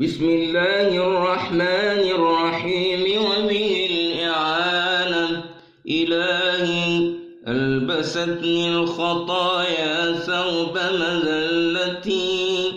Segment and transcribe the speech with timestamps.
[0.00, 5.44] بسم الله الرحمن الرحيم وبه الإعانة.
[5.88, 7.12] إلهي
[7.48, 12.72] ألبستني الخطايا ثوب مذلتي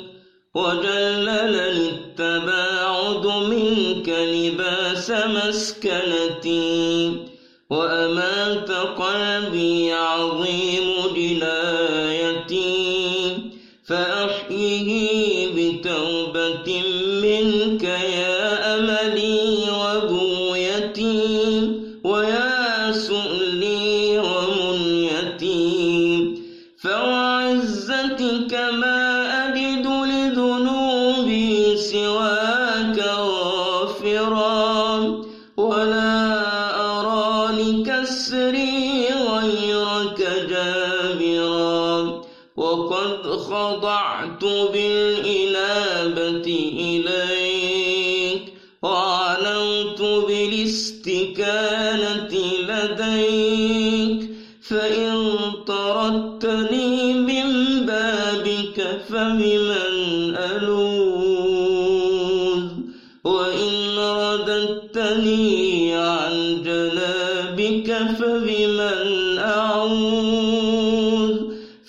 [0.56, 7.12] وجللني التباعد منك لباس مسكنتي.
[7.70, 10.82] وأمات قلبي عظيم
[34.03, 35.22] غافرا
[35.58, 36.42] ولا
[36.75, 42.22] أرى لكسري غيرك جابرا.
[42.58, 46.47] وقد خضعت بالإنابة
[46.80, 48.53] إليك.
[48.81, 51.53] وعلمت بالاستكانة
[52.70, 54.30] لديك.
[54.61, 55.36] فإن
[55.67, 57.49] طردتني من
[57.86, 59.92] بابك فبمن
[69.94, 71.38] أعوذ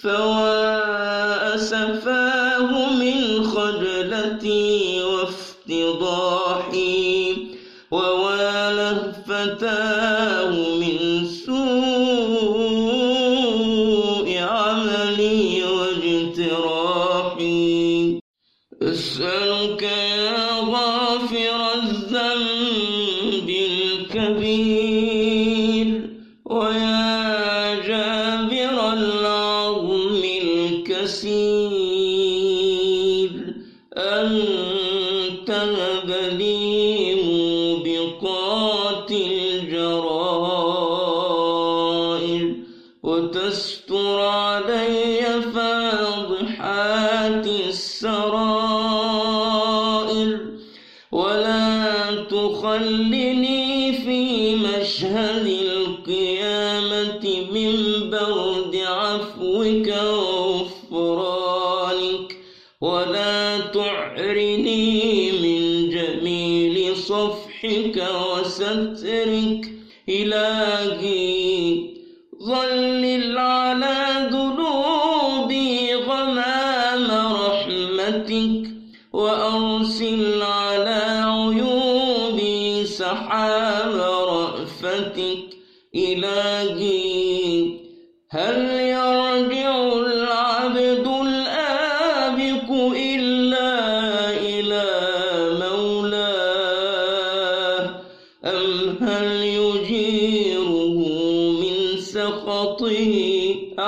[0.03, 6.37] فوا أسفاه من خجلتي وافتضاحي
[7.91, 10.99] وواله فتاه من
[11.47, 11.59] سوء
[14.39, 16.99] عملي واجتراحي.
[18.83, 24.94] أسألك يا غافر الذنب الكبير.
[52.65, 57.75] تخلني في مشهد القيامة من
[58.11, 59.89] برد عفوك
[68.45, 69.73] وسترك
[70.09, 71.91] إلهي.
[72.43, 77.07] ظلل على ذنوبي غمام
[77.37, 78.71] رحمتك
[79.13, 83.95] وأرسل على عيوبي سحاب
[84.29, 85.57] رأفتك.
[85.95, 86.94] إلهي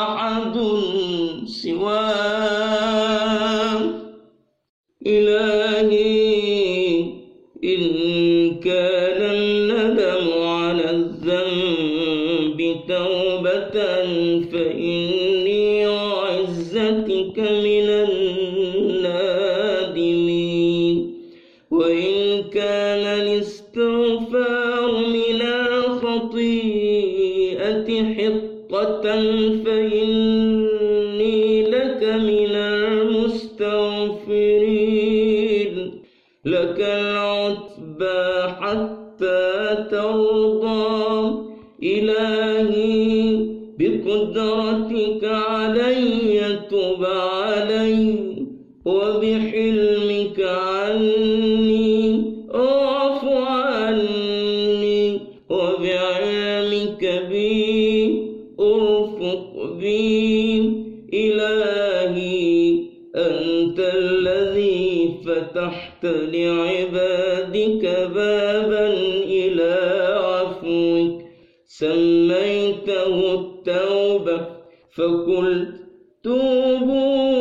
[0.06, 0.56] أحد
[1.46, 2.86] سواه
[5.06, 6.16] إلهي
[7.64, 7.82] إن
[8.60, 12.58] كان الندم على الذنب
[12.88, 13.76] توبة
[14.52, 19.36] فإني وعزتك من النادمين.
[21.70, 24.55] وإن كان الاستغفار
[28.76, 29.22] حطة
[29.64, 30.60] فإني
[31.62, 33.72] لك من المستغفرين.
[36.44, 41.46] لك العتبى حتى ترضى.
[41.82, 43.46] إلهي
[43.78, 48.16] بقدرتك علي تب علي
[48.84, 51.45] وبحلمك عني
[59.80, 60.58] بي
[61.14, 62.78] إلهي
[63.16, 67.84] أنت الذي فتحت لعبادك
[68.14, 68.86] بابا
[69.24, 69.74] إلى
[70.24, 71.22] عفوك.
[71.66, 74.40] سميته التوبة
[74.96, 75.74] فقلت
[76.24, 77.35] توبوا.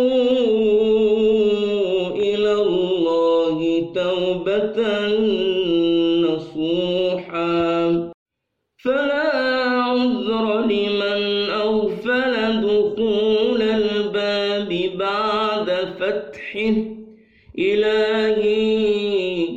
[17.59, 19.47] إلهي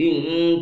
[0.00, 0.16] إن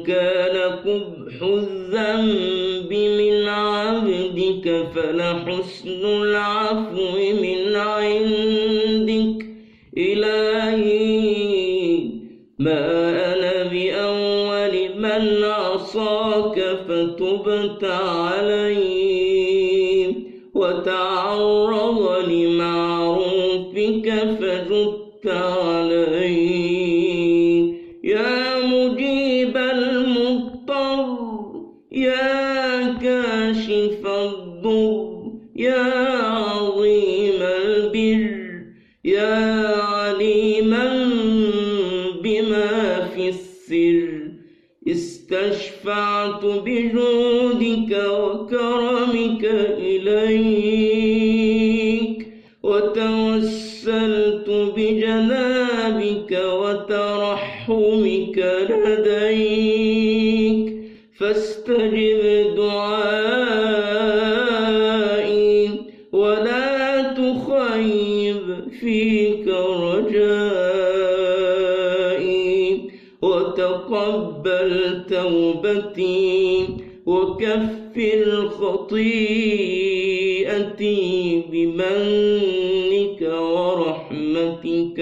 [0.06, 9.46] كان قبح الذنب من عبدك فلحسن العفو من عندك.
[9.98, 11.34] إلهي
[12.58, 19.24] ما أنا بأول من عصاك فتبت علي
[20.54, 24.08] وتعرض لمعروفك
[24.40, 25.26] فجدت
[33.54, 35.22] كاشف الضر.
[35.56, 35.82] يا
[36.22, 38.40] عظيم البر.
[39.04, 41.10] يا عليما
[42.22, 44.08] بما في السر.
[44.88, 49.44] استشفعت بجودك وكرمك
[49.78, 51.14] إليك.
[52.62, 58.38] وتوسلت بجنابك وترحمك
[58.70, 60.74] لديك.
[61.18, 62.20] فاستجب
[62.56, 63.23] دعائي
[67.74, 68.46] تخيب
[68.80, 70.54] فيك رجائي
[73.22, 74.72] وتقبل
[75.10, 76.66] توبتي
[77.06, 79.12] وكفر خطيئتي
[81.52, 83.20] بمنك
[83.54, 85.00] ورحمتك.